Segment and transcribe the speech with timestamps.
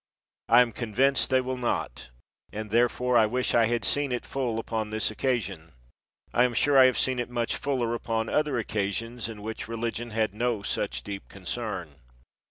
[0.49, 2.09] I am convinced they will not;
[2.51, 5.73] and therefore I wish I had seen it full upon this occasion.
[6.33, 10.09] I am sure I have seen it much fuller upon other occasions, in which religion
[10.09, 11.97] had no such deep concern.